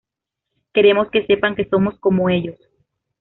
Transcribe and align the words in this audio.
Queremos 0.73 1.11
que 1.11 1.27
sepan 1.29 1.55
que 1.55 1.69
somos 1.71 1.99
como 1.99 2.27
ellos. 2.27 2.57